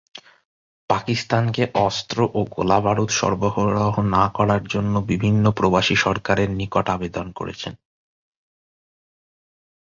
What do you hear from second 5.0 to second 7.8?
বিভিন্ন প্রবাসী সরকারের নিকট আবেদন করেছেন।